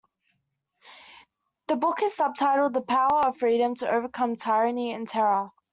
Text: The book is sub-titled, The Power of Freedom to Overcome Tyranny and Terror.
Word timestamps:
The 1.67 1.75
book 1.75 2.01
is 2.01 2.15
sub-titled, 2.15 2.73
The 2.73 2.81
Power 2.81 3.27
of 3.27 3.37
Freedom 3.37 3.75
to 3.75 3.91
Overcome 3.93 4.35
Tyranny 4.35 4.93
and 4.93 5.07
Terror. 5.07 5.51